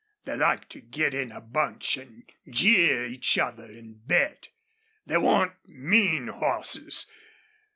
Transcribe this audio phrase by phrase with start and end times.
[0.25, 4.47] They like to get in a bunch an' jeer each other an' bet.
[5.05, 7.05] They want MEAN hosses.